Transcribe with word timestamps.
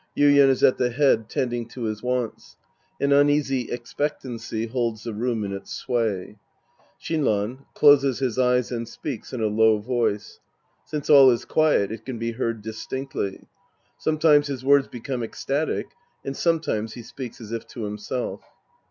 Yuien 0.17 0.49
is 0.49 0.63
at 0.63 0.79
the 0.79 0.89
head 0.89 1.29
tending 1.29 1.67
to 1.67 1.83
his 1.83 2.01
wants. 2.01 2.55
An 2.99 3.11
uneasy 3.11 3.69
expectancy 3.69 4.65
holds 4.65 5.03
the 5.03 5.13
room 5.13 5.43
in 5.43 5.53
its 5.53 5.71
sway.) 5.71 6.37
Shinran 6.99 7.65
{closes 7.75 8.17
his 8.17 8.39
eyes 8.39 8.71
and 8.71 8.87
speaks 8.87 9.31
in 9.31 9.41
a 9.41 9.45
low 9.45 9.77
voice. 9.77 10.39
Since 10.85 11.11
all 11.11 11.29
is 11.29 11.45
quiet, 11.45 11.91
it 11.91 12.03
can 12.03 12.17
be 12.17 12.31
heard 12.31 12.63
distinctly. 12.63 13.43
Some 13.99 14.17
times 14.17 14.47
his 14.47 14.65
words 14.65 14.87
become 14.87 15.21
esctatic, 15.21 15.91
and 16.25 16.35
sometimes 16.35 16.93
he 16.93 17.03
speaks 17.03 17.39
as 17.39 17.51
if 17.51 17.67
to 17.67 17.83
himself.) 17.83 18.41